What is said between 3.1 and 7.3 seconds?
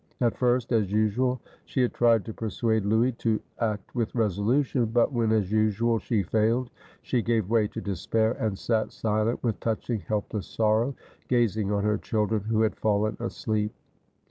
to act with resolution; but when, as usual, she failed, she